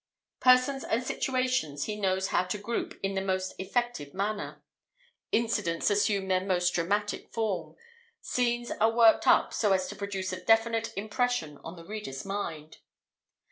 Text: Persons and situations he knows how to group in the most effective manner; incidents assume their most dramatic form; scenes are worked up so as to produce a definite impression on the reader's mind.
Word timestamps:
Persons 0.39 0.83
and 0.83 1.03
situations 1.03 1.83
he 1.83 1.95
knows 1.95 2.29
how 2.29 2.45
to 2.45 2.57
group 2.57 2.99
in 3.03 3.13
the 3.13 3.21
most 3.21 3.53
effective 3.59 4.15
manner; 4.15 4.63
incidents 5.31 5.91
assume 5.91 6.27
their 6.27 6.43
most 6.43 6.71
dramatic 6.71 7.31
form; 7.31 7.75
scenes 8.19 8.71
are 8.71 8.89
worked 8.91 9.27
up 9.27 9.53
so 9.53 9.73
as 9.73 9.85
to 9.89 9.95
produce 9.95 10.33
a 10.33 10.43
definite 10.43 10.91
impression 10.97 11.59
on 11.59 11.75
the 11.75 11.85
reader's 11.85 12.25
mind. 12.25 12.77